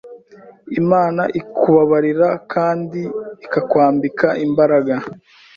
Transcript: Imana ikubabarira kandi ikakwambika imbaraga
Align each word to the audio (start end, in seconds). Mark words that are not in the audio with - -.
Imana 0.81 1.21
ikubabarira 1.39 2.29
kandi 2.53 3.01
ikakwambika 3.45 4.27
imbaraga 4.45 4.95